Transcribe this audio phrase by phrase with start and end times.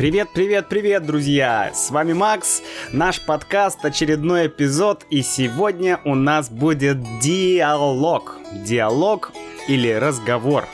[0.00, 1.72] Привет, привет, привет, друзья!
[1.74, 8.38] С вами Макс, наш подкаст, очередной эпизод, и сегодня у нас будет диалог.
[8.64, 9.30] Диалог
[9.68, 10.64] или разговор.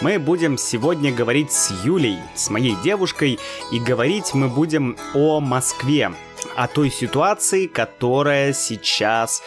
[0.00, 3.38] Мы будем сегодня говорить с Юлей, с моей девушкой,
[3.72, 6.10] и говорить мы будем о Москве,
[6.56, 9.42] о той ситуации, которая сейчас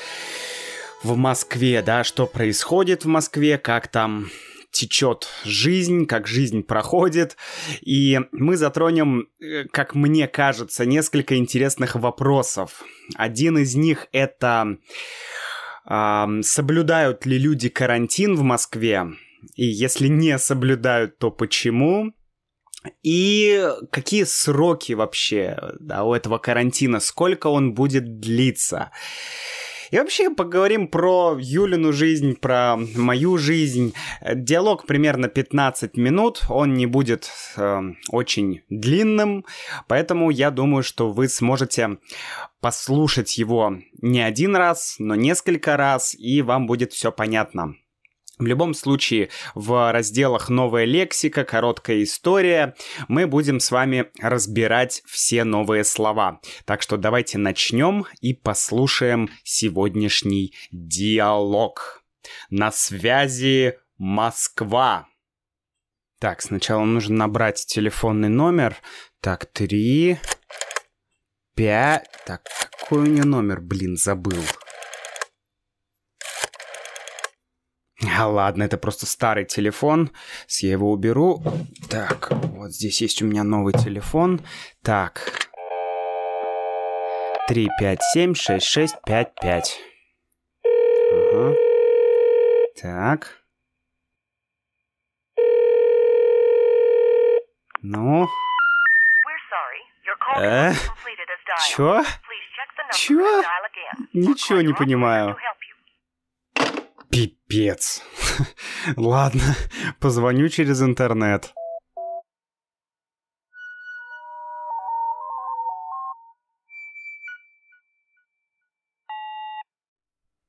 [1.02, 4.30] в Москве, да, что происходит в Москве, как там
[4.76, 7.38] течет жизнь, как жизнь проходит.
[7.82, 12.84] И мы затронем, э, как мне кажется, несколько интересных вопросов.
[13.16, 14.78] Один из них это
[16.42, 19.06] соблюдают ли люди карантин в Москве?
[19.56, 22.14] И если не соблюдают, то почему?
[23.04, 27.00] И какие сроки вообще да, у этого карантина?
[27.00, 28.92] Сколько он будет длиться?
[29.91, 33.94] И вообще поговорим про Юлину жизнь, про мою жизнь.
[34.34, 39.45] Диалог примерно 15 минут, он не будет э, очень длинным,
[39.88, 41.97] поэтому я думаю, что вы сможете
[42.61, 47.75] послушать его не один раз, но несколько раз, и вам будет все понятно.
[48.38, 52.75] В любом случае, в разделах «Новая лексика», «Короткая история»
[53.08, 56.42] мы будем с вами разбирать все новые слова.
[56.66, 62.03] Так что давайте начнем и послушаем сегодняшний диалог.
[62.50, 65.08] На связи Москва.
[66.20, 68.75] Так, сначала нужно набрать телефонный номер.
[69.22, 70.17] Так, три,
[71.55, 72.09] пять...
[72.25, 72.42] Так,
[72.80, 74.44] какой у нее номер, блин, забыл.
[78.17, 80.11] А, ладно, это просто старый телефон.
[80.59, 81.42] Я его уберу.
[81.89, 84.42] Так, вот здесь есть у меня новый телефон.
[84.84, 85.50] Так.
[87.48, 89.80] 3, 5, 7, 6, 6, 5, 5.
[91.11, 91.56] Ага.
[92.81, 93.42] Так.
[97.81, 98.28] Ну.
[100.37, 100.73] Э?
[101.67, 102.04] Чё?
[102.93, 103.43] Чё?
[104.14, 105.37] Ничего не понимаю.
[107.15, 108.03] Пипец.
[108.98, 109.55] Ладно,
[110.02, 111.53] позвоню через интернет.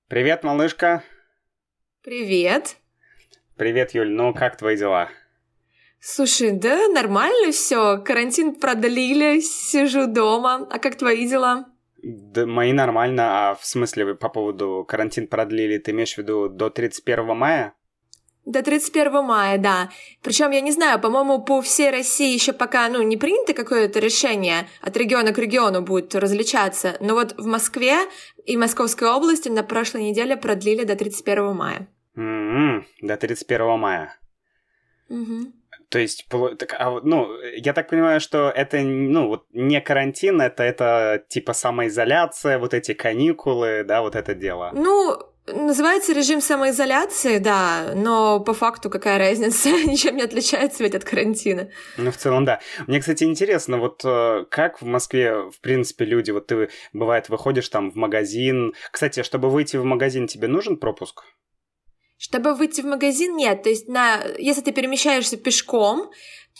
[0.09, 1.05] Привет, малышка.
[2.03, 2.79] Привет.
[3.55, 4.11] Привет, Юль.
[4.11, 5.09] Ну, как твои дела?
[6.01, 7.99] Слушай, да нормально все.
[7.99, 10.67] Карантин продлили, сижу дома.
[10.69, 11.67] А как твои дела?
[12.09, 16.71] Да, мои нормально, а в смысле по поводу карантин продлили, ты имеешь в виду до
[16.71, 17.75] 31 мая?
[18.45, 19.91] До 31 мая, да.
[20.23, 24.69] Причем я не знаю, по-моему, по всей России еще пока ну, не принято какое-то решение,
[24.83, 26.97] от региона к региону будет различаться.
[27.01, 27.97] Но вот в Москве
[28.45, 31.89] и Московской области на прошлой неделе продлили до 31 мая.
[32.17, 34.17] Mm-hmm, до 31 мая.
[35.09, 35.53] Угу.
[35.89, 40.63] То есть, так, а, ну, я так понимаю, что это, ну, вот не карантин, это,
[40.65, 44.71] это типа самоизоляция, вот эти каникулы, да, вот это дело.
[44.75, 45.17] Ну,
[45.49, 51.71] Называется режим самоизоляции, да, но по факту какая разница, ничем не отличается ведь от карантина.
[51.97, 52.59] Ну, в целом, да.
[52.89, 57.69] Мне, кстати, интересно, вот э, как в Москве, в принципе, люди, вот ты, бывает, выходишь
[57.69, 58.75] там в магазин.
[58.91, 61.23] Кстати, чтобы выйти в магазин, тебе нужен пропуск?
[62.19, 63.63] Чтобы выйти в магазин, нет.
[63.63, 64.23] То есть, на...
[64.39, 66.11] если ты перемещаешься пешком,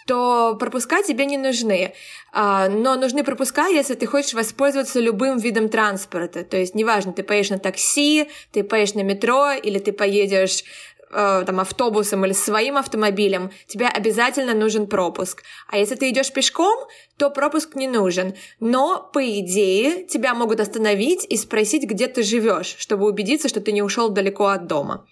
[0.07, 1.95] то пропуска тебе не нужны.
[2.33, 6.45] А, но нужны пропуска, если ты хочешь воспользоваться любым видом транспорта.
[6.45, 10.63] То есть, неважно, ты поедешь на такси, ты поедешь на метро, или ты поедешь
[11.11, 15.43] э, там, автобусом или своим автомобилем, тебе обязательно нужен пропуск.
[15.69, 18.35] А если ты идешь пешком, то пропуск не нужен.
[18.61, 23.73] Но, по идее, тебя могут остановить и спросить, где ты живешь, чтобы убедиться, что ты
[23.73, 25.07] не ушел далеко от дома.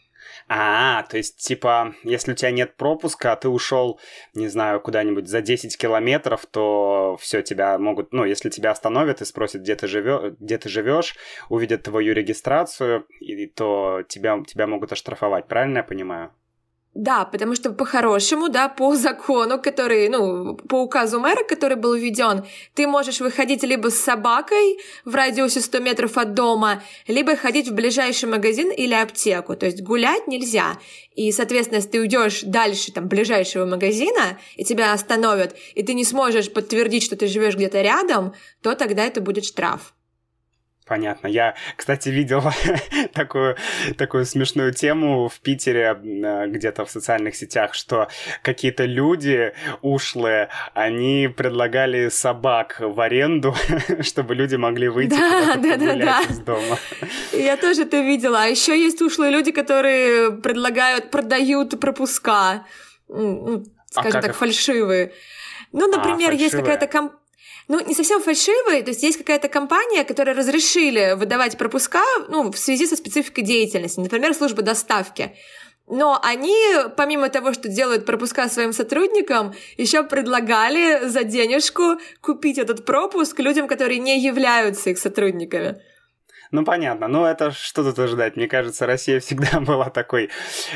[0.48, 3.98] А, то есть, типа, если у тебя нет пропуска, а ты ушел,
[4.34, 9.24] не знаю, куда-нибудь за 10 километров, то все, тебя могут, ну, если тебя остановят и
[9.24, 11.16] спросят, где ты живешь, где ты живешь,
[11.48, 16.30] увидят твою регистрацию, и, то тебя, тебя могут оштрафовать, правильно я понимаю?
[16.94, 22.44] Да, потому что по-хорошему, да, по закону, который, ну, по указу мэра, который был введен,
[22.74, 27.74] ты можешь выходить либо с собакой в радиусе 100 метров от дома, либо ходить в
[27.74, 29.56] ближайший магазин или аптеку.
[29.56, 30.78] То есть гулять нельзя.
[31.16, 36.04] И, соответственно, если ты уйдешь дальше там ближайшего магазина, и тебя остановят, и ты не
[36.04, 39.94] сможешь подтвердить, что ты живешь где-то рядом, то тогда это будет штраф.
[40.86, 41.28] Понятно.
[41.28, 42.42] Я, кстати, видел
[43.14, 43.56] такую,
[43.96, 48.08] такую смешную тему в Питере э, где-то в социальных сетях, что
[48.42, 53.54] какие-то люди ушлые, они предлагали собак в аренду,
[54.02, 56.20] чтобы люди могли выйти да, да, да, да.
[56.28, 56.78] из дома.
[57.32, 58.42] Я тоже это видела.
[58.42, 62.66] А еще есть ушлые люди, которые предлагают, продают пропуска,
[63.08, 63.64] ну,
[63.94, 64.36] а скажем а так, их?
[64.36, 65.12] фальшивые.
[65.72, 67.23] Ну, например, а, есть какая-то компания
[67.68, 72.58] ну, не совсем фальшивые, то есть есть какая-то компания, которая разрешили выдавать пропуска, ну, в
[72.58, 75.32] связи со спецификой деятельности, например, служба доставки.
[75.86, 76.56] Но они,
[76.96, 83.68] помимо того, что делают пропуска своим сотрудникам, еще предлагали за денежку купить этот пропуск людям,
[83.68, 85.82] которые не являются их сотрудниками.
[86.54, 87.08] Ну, понятно.
[87.08, 88.36] Но это что тут ожидать?
[88.36, 90.30] Мне кажется, Россия всегда была такой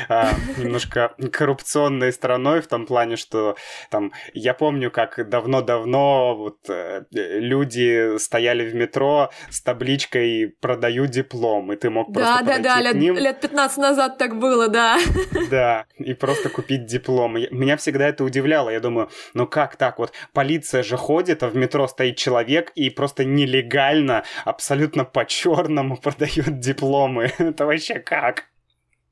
[0.09, 0.23] э,
[0.57, 3.55] немножко коррупционной страной в том плане, что
[3.89, 11.71] там я помню, как давно-давно вот э, люди стояли в метро с табличкой «Продаю диплом»,
[11.71, 13.15] и ты мог просто Да, да, да, лет, ним...
[13.15, 14.99] лет 15 назад так было, да.
[15.49, 17.35] Да, и просто купить диплом.
[17.35, 18.69] Меня всегда это удивляло.
[18.69, 19.97] Я думаю, ну как так?
[19.97, 25.68] Вот полиция же ходит, а в метро стоит человек и просто нелегально, абсолютно по черному
[25.69, 27.31] черному продают дипломы.
[27.37, 28.45] Это вообще как?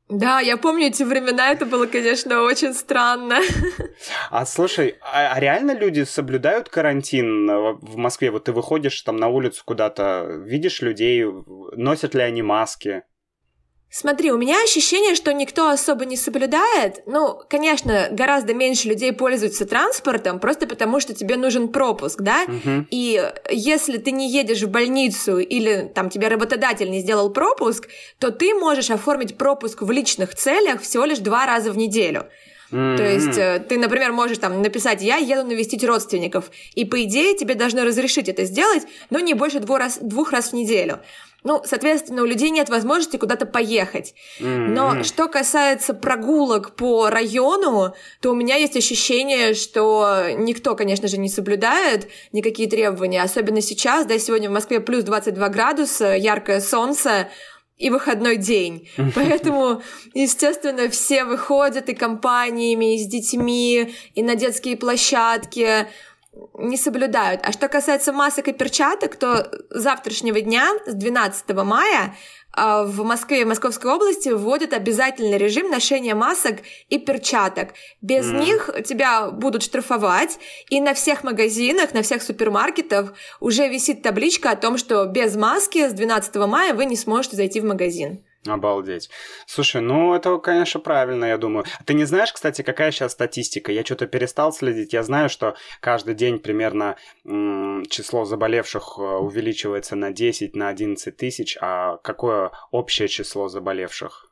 [0.09, 3.39] Да, я помню эти времена, это было, конечно, очень странно.
[4.31, 7.45] А слушай, а, а реально люди соблюдают карантин
[7.81, 8.31] в Москве?
[8.31, 11.25] Вот ты выходишь там на улицу куда-то, видишь людей,
[11.75, 13.04] носят ли они маски?
[13.89, 17.03] Смотри, у меня ощущение, что никто особо не соблюдает.
[17.05, 22.43] Ну, конечно, гораздо меньше людей пользуются транспортом, просто потому что тебе нужен пропуск, да?
[22.47, 22.87] Угу.
[22.91, 27.87] И если ты не едешь в больницу или там тебе работодатель не сделал пропуск,
[28.19, 32.27] то ты можешь оформить пропуск в личных целях всего лишь два раза в неделю.
[32.71, 32.97] Mm-hmm.
[32.97, 37.35] То есть э, ты, например, можешь там написать «я еду навестить родственников», и по идее
[37.37, 40.99] тебе должны разрешить это сделать, но не больше двух раз, двух раз в неделю.
[41.43, 44.15] Ну, соответственно, у людей нет возможности куда-то поехать.
[44.39, 44.67] Mm-hmm.
[44.67, 51.17] Но что касается прогулок по району, то у меня есть ощущение, что никто, конечно же,
[51.17, 53.21] не соблюдает никакие требования.
[53.21, 57.29] Особенно сейчас, да, сегодня в Москве плюс 22 градуса, яркое солнце,
[57.77, 58.89] и выходной день.
[59.15, 59.81] Поэтому,
[60.13, 65.87] естественно, все выходят и компаниями, и с детьми, и на детские площадки
[66.57, 67.41] не соблюдают.
[67.43, 72.15] А что касается масок и перчаток, то с завтрашнего дня, с 12 мая,
[72.53, 76.57] а, в Москве и Московской области вводят обязательный режим ношения масок
[76.89, 77.69] и перчаток.
[78.01, 78.39] Без mm.
[78.39, 80.39] них тебя будут штрафовать,
[80.69, 85.87] и на всех магазинах, на всех супермаркетах уже висит табличка о том, что без маски
[85.87, 88.23] с 12 мая вы не сможете зайти в магазин.
[88.47, 89.09] Обалдеть.
[89.45, 91.65] Слушай, ну это, конечно, правильно, я думаю.
[91.85, 93.71] Ты не знаешь, кстати, какая сейчас статистика?
[93.71, 94.94] Я что-то перестал следить.
[94.94, 101.57] Я знаю, что каждый день примерно число заболевших э, увеличивается на 10, на 11 тысяч.
[101.61, 104.31] А какое общее число заболевших?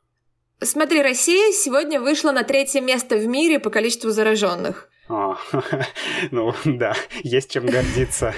[0.60, 4.88] Смотри, Россия сегодня вышла на третье место в мире по количеству зараженных.
[5.08, 5.36] А,
[6.30, 8.34] ну да, есть чем гордиться.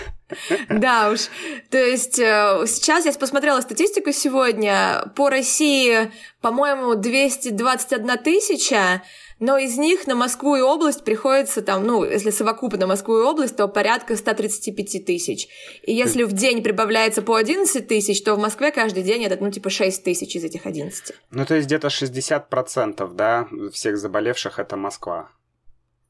[0.69, 1.29] Да уж.
[1.71, 5.11] То есть э, сейчас я посмотрела статистику сегодня.
[5.17, 6.11] По России,
[6.43, 9.03] по-моему, 221 тысяча,
[9.41, 13.57] но из них на Москву и область приходится там, ну, если совокупно Москву и область,
[13.57, 15.49] то порядка 135 тысяч.
[15.83, 19.51] И если в день прибавляется по 11 тысяч, то в Москве каждый день это, ну,
[19.51, 21.15] типа 6 тысяч из этих 11.
[21.31, 25.31] Ну, то есть где-то 60%, да, всех заболевших это Москва.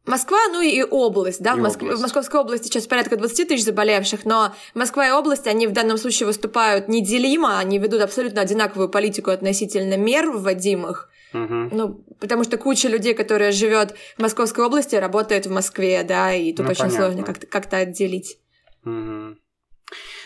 [0.09, 1.83] Москва, ну и область, да, и в, Моск...
[1.83, 1.99] область.
[1.99, 5.99] в Московской области сейчас порядка 20 тысяч заболевших, но Москва и область, они в данном
[5.99, 11.69] случае выступают неделимо, они ведут абсолютно одинаковую политику относительно мер вводимых, Угу.
[11.73, 16.55] Ну, потому что куча людей, которые живет в Московской области, работает в Москве, да, и
[16.55, 17.05] тут ну, очень понятно.
[17.05, 18.39] сложно как-то, как-то отделить.
[18.85, 19.37] Угу.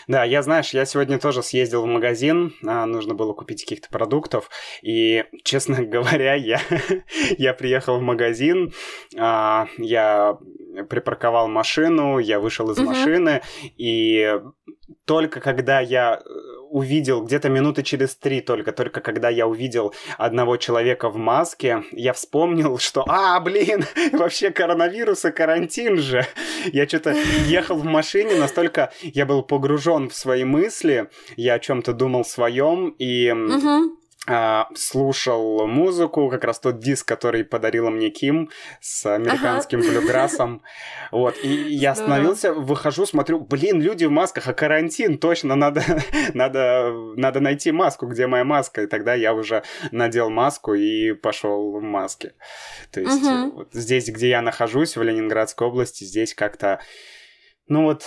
[0.07, 4.49] Да, я, знаешь, я сегодня тоже съездил в магазин, а, нужно было купить каких-то продуктов,
[4.81, 6.59] и, честно говоря, я,
[7.37, 8.73] я приехал в магазин,
[9.17, 10.37] а, я
[10.89, 12.85] припарковал машину, я вышел из uh-huh.
[12.85, 13.41] машины,
[13.77, 14.39] и
[15.05, 16.21] только когда я
[16.73, 22.13] увидел где-то минуты через три только, только когда я увидел одного человека в маске, я
[22.13, 26.25] вспомнил, что, а, блин, вообще коронавирус и карантин же.
[26.71, 27.15] Я что-то
[27.45, 32.95] ехал в машине, настолько я был погружен в свои мысли, я о чем-то думал своем,
[32.97, 33.31] и...
[33.31, 34.02] Угу
[34.75, 38.49] слушал музыку, как раз тот диск, который подарила мне Ким
[38.79, 39.89] с американским ага.
[39.89, 40.61] блюграссом.
[41.11, 45.83] Вот, и я остановился, выхожу, смотрю, блин, люди в масках, а карантин, точно, надо,
[46.33, 51.77] надо, надо найти маску, где моя маска, и тогда я уже надел маску и пошел
[51.77, 52.33] в маске.
[52.91, 53.51] То есть угу.
[53.57, 56.79] вот здесь, где я нахожусь, в Ленинградской области, здесь как-то,
[57.67, 58.05] ну вот,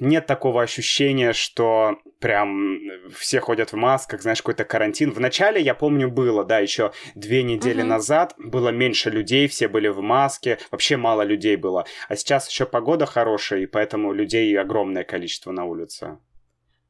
[0.00, 2.78] нет такого ощущения, что прям
[3.16, 5.12] все ходят в масках, знаешь, какой-то карантин.
[5.12, 7.86] Вначале, я помню, было, да, еще две недели uh-huh.
[7.86, 11.86] назад было меньше людей, все были в маске, вообще мало людей было.
[12.08, 16.18] А сейчас еще погода хорошая, и поэтому людей огромное количество на улице.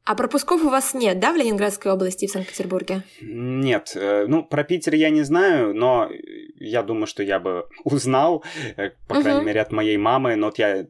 [0.05, 3.03] А пропусков у вас нет, да, в Ленинградской области и в Санкт-Петербурге?
[3.21, 3.91] Нет.
[3.95, 6.09] Э, ну, про Питер я не знаю, но
[6.55, 8.43] я думаю, что я бы узнал,
[8.75, 9.21] э, по uh-huh.
[9.21, 10.35] крайней мере, от моей мамы.
[10.35, 10.87] Но вот я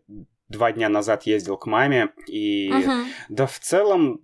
[0.48, 3.04] два дня назад ездил к маме, и uh-huh.
[3.28, 4.22] да в целом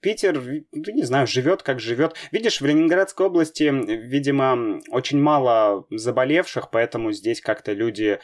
[0.00, 0.40] Питер,
[0.72, 2.16] ну, не знаю, живет как живет.
[2.32, 8.18] Видишь, в Ленинградской области, видимо, очень мало заболевших, поэтому здесь как-то люди,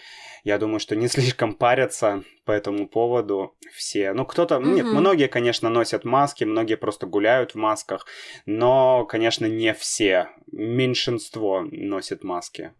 [0.45, 4.13] я думаю, что не слишком парятся по этому поводу все.
[4.13, 4.75] Ну, кто-то, mm-hmm.
[4.75, 8.07] нет, многие, конечно, носят маски, многие просто гуляют в масках,
[8.47, 10.29] но, конечно, не все.
[10.51, 12.73] Меньшинство носит маски.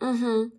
[0.00, 0.50] Угу.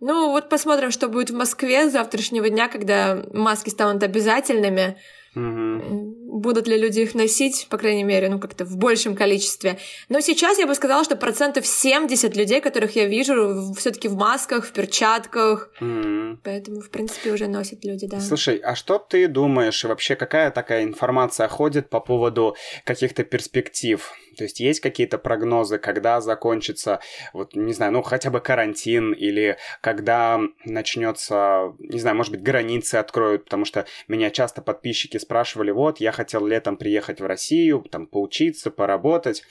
[0.00, 4.96] Ну, вот посмотрим, что будет в Москве с завтрашнего дня, когда маски станут обязательными.
[5.36, 6.16] Угу.
[6.30, 9.78] Будут ли люди их носить, по крайней мере, ну как-то в большем количестве.
[10.08, 14.64] Но сейчас я бы сказала, что процентов 70 людей, которых я вижу, все-таки в масках,
[14.64, 15.70] в перчатках.
[15.80, 16.38] Угу.
[16.44, 18.20] Поэтому, в принципе, уже носят люди, да.
[18.20, 24.12] Слушай, а что ты думаешь, вообще какая такая информация ходит по поводу каких-то перспектив?
[24.40, 27.00] То есть есть какие-то прогнозы, когда закончится,
[27.34, 32.94] вот, не знаю, ну, хотя бы карантин, или когда начнется, не знаю, может быть, границы
[32.94, 38.06] откроют, потому что меня часто подписчики спрашивали, вот, я хотел летом приехать в Россию, там,
[38.06, 39.42] поучиться, поработать,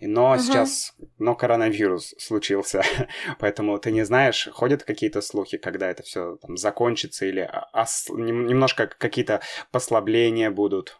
[0.00, 0.38] но угу.
[0.38, 2.82] сейчас, но коронавирус случился,
[3.38, 8.86] поэтому ты не знаешь, ходят какие-то слухи, когда это все там закончится, или ос- немножко
[8.86, 10.98] какие-то послабления будут?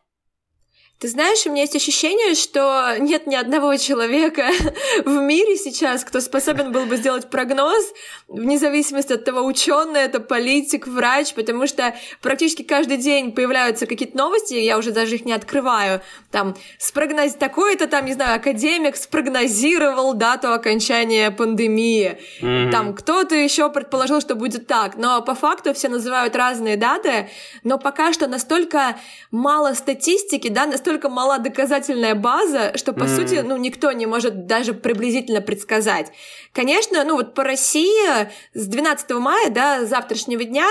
[1.01, 4.51] Ты знаешь, у меня есть ощущение, что нет ни одного человека
[5.05, 7.85] в мире сейчас, кто способен был бы сделать прогноз,
[8.27, 14.19] вне зависимости от того, ученый это, политик, врач, потому что практически каждый день появляются какие-то
[14.19, 16.01] новости, я уже даже их не открываю,
[16.33, 17.35] там, спрогноз...
[17.35, 22.73] такой-то там, не знаю, академик спрогнозировал дату окончания пандемии, mm-hmm.
[22.73, 27.29] там, кто-то еще предположил, что будет так, но по факту все называют разные даты,
[27.63, 28.99] но пока что настолько
[29.31, 33.17] мало статистики, да, настолько настолько мала доказательная база, что, по mm.
[33.17, 36.11] сути, ну, никто не может даже приблизительно предсказать.
[36.53, 40.67] Конечно, ну, вот по России с 12 мая, да, завтрашнего дня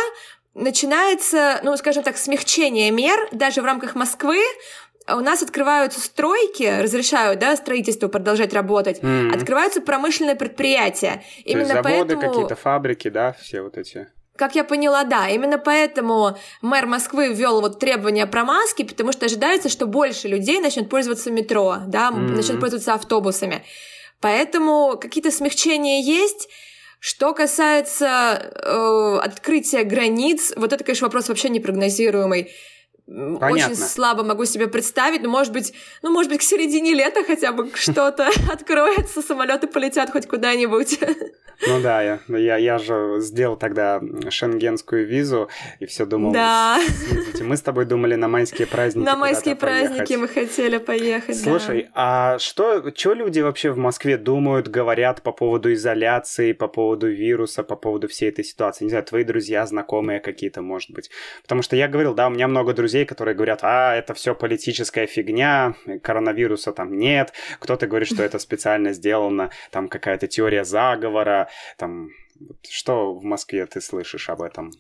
[0.55, 4.39] начинается, ну, скажем так, смягчение мер даже в рамках Москвы,
[5.09, 9.35] у нас открываются стройки, разрешают, да, строительство продолжать работать, mm-hmm.
[9.35, 11.23] открываются промышленные предприятия.
[11.43, 12.21] То Именно есть заводы, поэтому...
[12.21, 14.07] какие-то фабрики, да, все вот эти.
[14.37, 19.25] Как я поняла, да, именно поэтому мэр Москвы ввел вот требования про маски, потому что
[19.25, 22.35] ожидается, что больше людей начнут пользоваться метро, да, mm-hmm.
[22.35, 23.63] начнут пользоваться автобусами.
[24.21, 26.49] Поэтому какие-то смягчения есть.
[26.99, 32.51] Что касается э, открытия границ, вот это, конечно, вопрос вообще непрогнозируемый.
[33.07, 33.47] Понятно.
[33.47, 37.53] Очень слабо могу себе представить, но может быть, ну может быть к середине лета хотя
[37.53, 40.99] бы что-то откроется, самолеты полетят хоть куда-нибудь.
[41.65, 43.99] Ну да, я, я, я же сделал тогда
[44.29, 45.49] шенгенскую визу
[45.79, 46.31] и все думал.
[46.31, 46.79] Да.
[47.07, 49.03] Смотрите, мы с тобой думали на майские праздники.
[49.03, 50.17] На майские праздники поехать.
[50.17, 51.41] мы хотели поехать.
[51.41, 51.89] Слушай, да.
[51.95, 57.63] а что, что люди вообще в Москве думают, говорят по поводу изоляции, по поводу вируса,
[57.63, 58.83] по поводу всей этой ситуации?
[58.83, 61.09] Не знаю, твои друзья, знакомые какие-то, может быть.
[61.41, 65.07] Потому что я говорил, да, у меня много друзей, которые говорят, а, это все политическая
[65.07, 67.33] фигня, коронавируса там нет.
[67.59, 72.09] Кто-то говорит, что это специально сделано, там какая-то теория заговора, там
[72.69, 74.71] что в Москве ты слышишь об этом?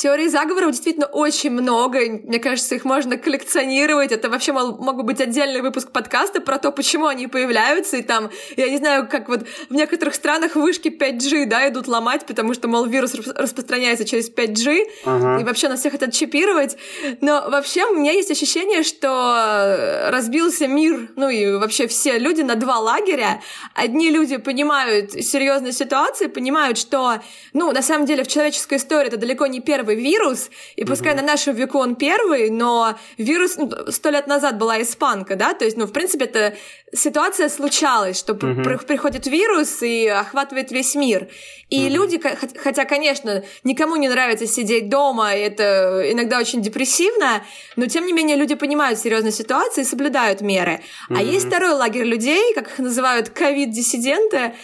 [0.00, 1.98] Теорий заговоров действительно очень много.
[1.98, 4.12] Мне кажется, их можно коллекционировать.
[4.12, 7.96] Это вообще мог бы быть отдельный выпуск подкаста про то, почему они появляются.
[7.96, 12.26] И там, я не знаю, как вот в некоторых странах вышки 5G, да, идут ломать,
[12.26, 14.84] потому что, мол, вирус распространяется через 5G.
[15.04, 15.40] Ага.
[15.40, 16.76] И вообще нас всех хотят чипировать.
[17.20, 22.54] Но вообще у меня есть ощущение, что разбился мир, ну и вообще все люди на
[22.54, 23.42] два лагеря.
[23.74, 27.14] Одни люди понимают серьезную ситуацию, понимают, что,
[27.52, 31.12] ну, на самом деле в человеческой истории это далеко не первый первый вирус, и пускай
[31.12, 31.20] угу.
[31.20, 35.64] на нашем веку он первый, но вирус ну, сто лет назад была испанка, да, то
[35.64, 36.56] есть, ну, в принципе, это
[36.92, 38.62] ситуация случалась, что угу.
[38.62, 41.28] при, приходит вирус и охватывает весь мир.
[41.68, 41.94] И угу.
[41.94, 42.20] люди,
[42.62, 47.44] хотя, конечно, никому не нравится сидеть дома, это иногда очень депрессивно,
[47.76, 50.80] но тем не менее люди понимают серьезную ситуацию и соблюдают меры.
[51.10, 51.18] Угу.
[51.18, 54.54] А есть второй лагерь людей, как их называют ковид-диссиденты,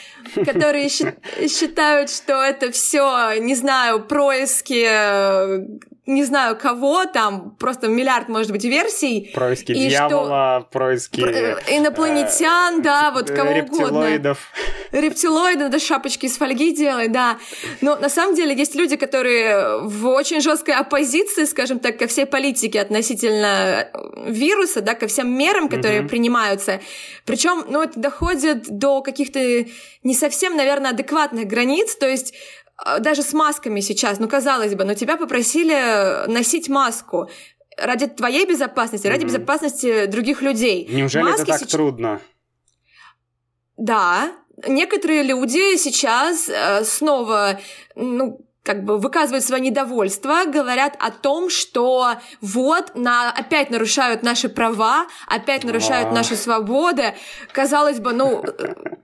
[0.44, 8.52] которые считают, что это все, не знаю, происки не знаю кого, там просто миллиард, может
[8.52, 9.30] быть, версий.
[9.32, 10.68] Происки и дьявола, что...
[10.70, 11.20] происки...
[11.22, 11.30] Про...
[11.74, 14.38] Инопланетян, э, да, вот кого рептилоидов.
[14.92, 15.06] угодно.
[15.06, 15.68] Рептилоиды.
[15.70, 17.38] да, шапочки из фольги делают, да.
[17.80, 22.26] Но на самом деле есть люди, которые в очень жесткой оппозиции, скажем так, ко всей
[22.26, 23.88] политике относительно
[24.26, 26.10] вируса, да, ко всем мерам, которые угу.
[26.10, 26.80] принимаются.
[27.24, 29.40] Причем, ну, это доходит до каких-то
[30.02, 32.34] не совсем, наверное, адекватных границ, то есть
[33.00, 37.28] даже с масками сейчас, ну, казалось бы, но тебя попросили носить маску
[37.76, 39.10] ради твоей безопасности, mm-hmm.
[39.10, 40.86] ради безопасности других людей.
[40.90, 41.70] Неужели Маски это так сейчас...
[41.70, 42.20] трудно?
[43.76, 44.32] Да,
[44.66, 47.60] некоторые люди сейчас э, снова,
[47.96, 54.48] ну, как бы выказывают свое недовольство, говорят о том, что вот на, опять нарушают наши
[54.48, 57.14] права, опять нарушают наши свободы.
[57.52, 58.42] Казалось бы, ну,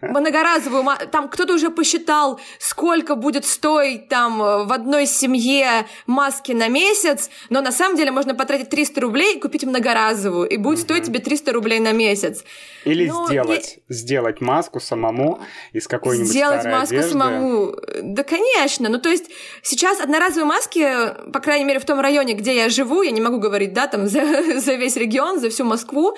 [0.00, 6.68] многоразовую, там кто-то уже посчитал, сколько будет стоить там э, в одной семье маски на
[6.68, 11.04] месяц, но на самом деле можно потратить 300 рублей и купить многоразовую, и будет стоить
[11.04, 12.44] тебе 300 рублей на месяц.
[12.86, 13.94] Или ну, сделать, я...
[13.94, 15.40] сделать маску самому
[15.74, 17.10] из какой-нибудь Сделать маску одежды.
[17.10, 18.88] самому, да, конечно.
[18.88, 19.26] Ну, то есть
[19.62, 23.38] Сейчас одноразовые маски, по крайней мере, в том районе, где я живу, я не могу
[23.38, 26.14] говорить, да, там, за, за весь регион, за всю Москву,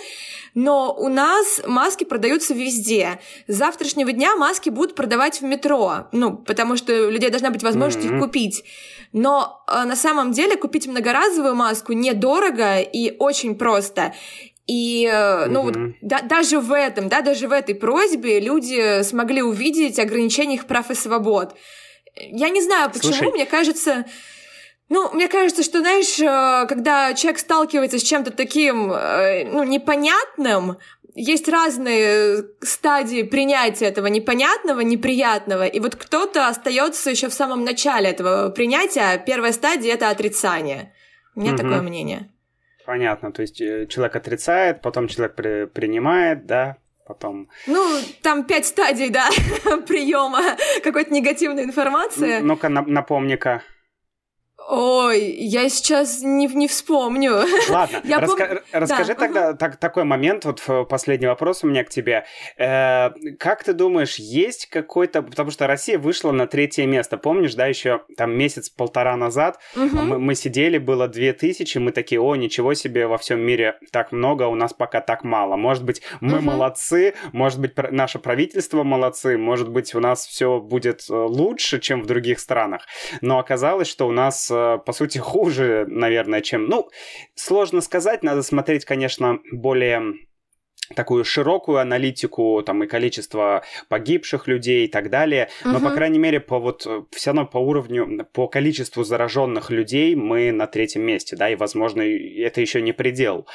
[0.54, 3.20] но у нас маски продаются везде.
[3.46, 7.62] С завтрашнего дня маски будут продавать в метро, ну, потому что у людей должна быть
[7.62, 8.16] возможность mm-hmm.
[8.16, 8.64] их купить.
[9.12, 14.14] Но э, на самом деле купить многоразовую маску недорого и очень просто.
[14.66, 15.46] И, mm-hmm.
[15.48, 20.56] ну вот, да, даже в этом, да, даже в этой просьбе люди смогли увидеть ограничения
[20.56, 21.54] их прав и свобод.
[22.14, 23.32] Я не знаю, почему, Слушай.
[23.32, 24.04] мне кажется...
[24.88, 30.76] Ну, мне кажется, что, знаешь, э, когда человек сталкивается с чем-то таким, э, ну, непонятным,
[31.14, 38.10] есть разные стадии принятия этого непонятного, неприятного, и вот кто-то остается еще в самом начале
[38.10, 39.22] этого принятия.
[39.24, 40.92] Первая стадия это отрицание.
[41.34, 41.62] У меня угу.
[41.62, 42.30] такое мнение.
[42.84, 43.32] Понятно.
[43.32, 47.48] То есть э, человек отрицает, потом человек при, принимает, да, потом.
[47.66, 49.28] Ну, там пять стадий, да,
[49.86, 50.42] приема
[50.82, 52.40] какой-то негативной информации.
[52.40, 53.62] Ну-ка, напомни-ка.
[54.68, 57.44] Ой, я сейчас не, не вспомню.
[57.68, 58.58] Ладно, я раска- пом...
[58.72, 59.20] расскажи да.
[59.20, 62.24] тогда так, такой момент, вот последний вопрос у меня к тебе.
[62.56, 65.22] Э, как ты думаешь, есть какой-то...
[65.22, 69.96] Потому что Россия вышла на третье место, помнишь, да, еще там месяц-полтора назад угу.
[69.96, 74.12] мы, мы сидели, было две тысячи, мы такие, о, ничего себе, во всем мире так
[74.12, 75.56] много, у нас пока так мало.
[75.56, 76.46] Может быть, мы угу.
[76.46, 82.02] молодцы, может быть, наше правительство молодцы, может быть, у нас все будет э, лучше, чем
[82.02, 82.86] в других странах.
[83.20, 84.51] Но оказалось, что у нас
[84.84, 86.66] по сути, хуже, наверное, чем...
[86.66, 86.88] Ну,
[87.34, 90.14] сложно сказать, надо смотреть, конечно, более
[90.94, 95.86] такую широкую аналитику, там и количество погибших людей и так далее, но, угу.
[95.86, 100.66] по крайней мере, по вот все равно по уровню, по количеству зараженных людей мы на
[100.66, 103.46] третьем месте, да, и, возможно, это еще не предел.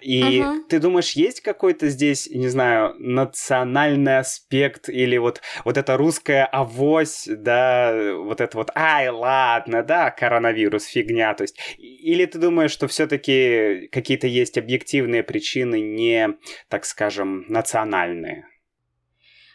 [0.00, 0.64] И угу.
[0.68, 7.28] ты думаешь, есть какой-то здесь, не знаю, национальный аспект или вот, вот эта русская авось,
[7.28, 12.88] да, вот это вот, ай, ладно, да, коронавирус, фигня, то есть, или ты думаешь, что
[12.88, 16.34] все-таки какие-то есть объективные причины не
[16.74, 18.48] так скажем, национальные.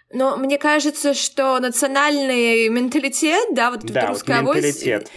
[0.09, 5.01] Но мне кажется, что национальный менталитет, да, вот да, русская вот менталитет.
[5.01, 5.11] авось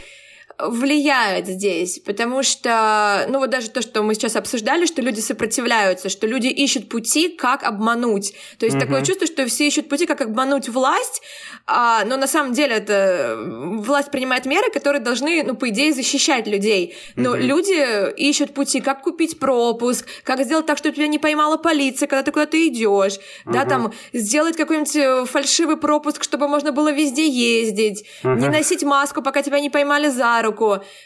[0.59, 6.09] влияет здесь, потому что, ну вот даже то, что мы сейчас обсуждали, что люди сопротивляются,
[6.09, 8.35] что люди ищут пути, как обмануть.
[8.59, 8.85] То есть угу.
[8.85, 11.23] такое чувство, что все ищут пути, как обмануть власть,
[11.67, 16.47] а, но на самом деле это власть принимает меры, которые должны, ну, по идее, защищать
[16.47, 16.95] людей.
[17.17, 17.39] Но угу.
[17.39, 22.23] люди ищут пути, как купить пропуск, как сделать так, чтобы тебя не поймала полиция, когда
[22.23, 23.55] ты куда-то идешь, угу.
[23.55, 28.35] да, там, сделать какой-нибудь э, фальшивый пропуск, чтобы можно было везде ездить, угу.
[28.35, 30.52] не носить маску, пока тебя не поймали за руку.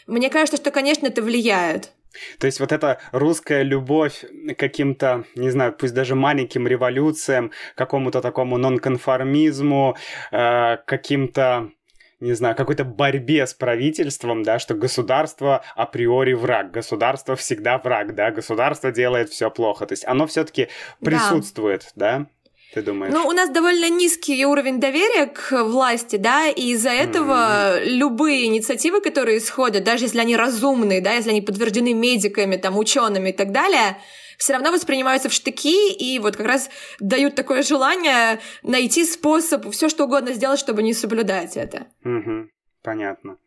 [0.07, 1.91] Мне кажется, что, конечно, это влияет.
[2.39, 8.21] То есть вот эта русская любовь к каким-то, не знаю, пусть даже маленьким революциям, какому-то
[8.21, 9.97] такому нонконформизму,
[10.31, 11.69] э, каким-то
[12.19, 18.31] не знаю, какой-то борьбе с правительством, да, что государство априори враг, государство всегда враг, да,
[18.31, 19.85] государство делает все плохо.
[19.85, 22.19] То есть оно все-таки присутствует, да?
[22.19, 22.27] да?
[22.73, 23.13] Ты думаешь?
[23.13, 27.85] Ну, у нас довольно низкий уровень доверия к власти, да, и из-за этого mm-hmm.
[27.85, 33.29] любые инициативы, которые исходят, даже если они разумные, да, если они подтверждены медиками, там, учеными
[33.29, 33.97] и так далее,
[34.37, 39.89] все равно воспринимаются в штыки и вот как раз дают такое желание найти способ все
[39.89, 41.87] что угодно сделать, чтобы не соблюдать это.
[42.03, 42.49] Угу,
[42.83, 43.37] понятно.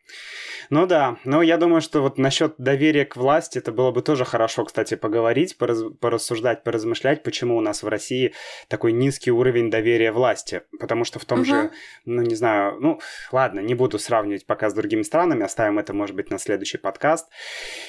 [0.71, 4.23] Ну да, но я думаю, что вот насчет доверия к власти, это было бы тоже
[4.23, 5.83] хорошо, кстати, поговорить, пораз...
[5.99, 8.33] порассуждать, поразмышлять, почему у нас в России
[8.69, 10.61] такой низкий уровень доверия власти.
[10.79, 11.45] Потому что в том угу.
[11.45, 11.71] же,
[12.05, 13.01] ну не знаю, ну
[13.33, 17.27] ладно, не буду сравнивать пока с другими странами, оставим это, может быть, на следующий подкаст.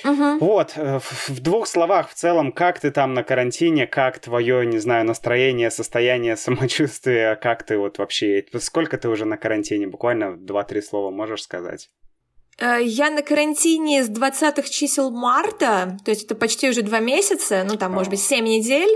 [0.05, 0.38] Угу.
[0.40, 4.79] Вот, э, в двух словах в целом, как ты там на карантине, как твое, не
[4.79, 10.83] знаю, настроение, состояние, самочувствие, как ты вот вообще, сколько ты уже на карантине, буквально два-три
[10.83, 11.88] слова можешь сказать?
[12.59, 17.65] Э, я на карантине с 20 чисел марта, то есть это почти уже два месяца,
[17.67, 18.91] ну там, может быть, 7 недель.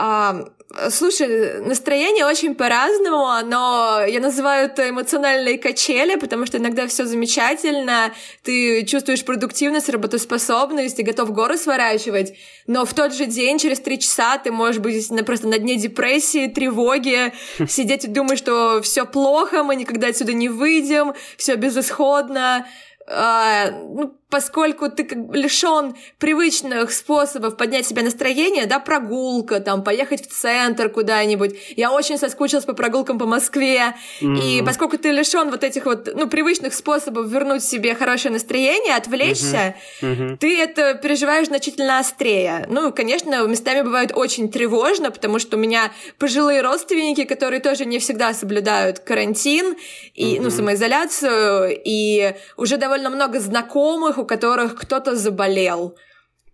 [0.00, 0.44] А,
[0.90, 8.12] слушай, настроение очень по-разному, но я называю это эмоциональные качели, потому что иногда все замечательно,
[8.44, 12.34] ты чувствуешь продуктивность, работоспособность и готов горы сворачивать,
[12.68, 16.46] но в тот же день, через три часа, ты можешь быть просто на дне депрессии,
[16.46, 17.32] тревоги,
[17.68, 22.68] сидеть и думать, что все плохо, мы никогда отсюда не выйдем, все безысходно.
[23.10, 29.82] А, ну, поскольку ты как бы лишен привычных способов поднять себе настроение, да, прогулка, там,
[29.82, 31.56] поехать в центр куда-нибудь.
[31.76, 33.94] Я очень соскучилась по прогулкам по Москве.
[34.20, 34.40] Mm-hmm.
[34.42, 39.74] И поскольку ты лишен вот этих вот, ну, привычных способов вернуть себе хорошее настроение, отвлечься,
[40.02, 40.16] mm-hmm.
[40.16, 40.36] Mm-hmm.
[40.36, 42.66] ты это переживаешь значительно острее.
[42.68, 47.98] Ну, конечно, местами бывает очень тревожно, потому что у меня пожилые родственники, которые тоже не
[47.98, 49.76] всегда соблюдают карантин
[50.14, 50.40] и, mm-hmm.
[50.42, 55.96] ну, самоизоляцию, и уже довольно много знакомых, у которых кто-то заболел.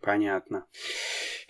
[0.01, 0.65] Понятно.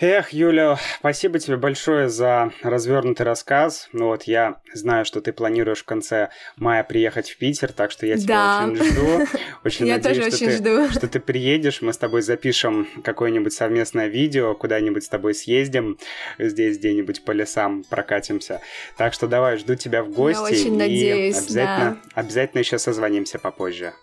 [0.01, 3.89] Эх, Юля, спасибо тебе большое за развернутый рассказ.
[3.93, 8.05] Ну вот я знаю, что ты планируешь в конце мая приехать в Питер, так что
[8.05, 8.67] я тебя да.
[8.67, 9.27] очень жду.
[9.65, 10.91] Очень я надеюсь, тоже что, очень ты, жду.
[10.91, 15.99] что ты приедешь, мы с тобой запишем какое-нибудь совместное видео, куда-нибудь с тобой съездим,
[16.39, 18.61] здесь где-нибудь по лесам прокатимся.
[18.99, 20.39] Так что давай, жду тебя в гости.
[20.39, 22.21] Я очень и надеюсь, обязательно, да.
[22.21, 23.95] обязательно еще созвонимся попозже.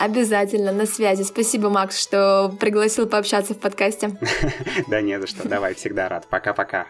[0.00, 1.24] Обязательно, на связи.
[1.24, 4.18] Спасибо, Макс, что пригласил пообщаться в подкасте.
[4.88, 5.46] Да не за что.
[5.46, 6.26] Давай, всегда рад.
[6.26, 6.86] Пока-пока.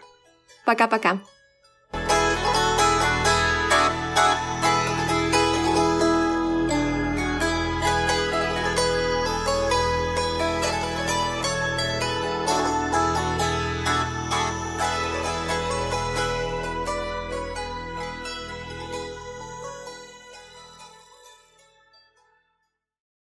[0.65, 1.19] Пока-пока.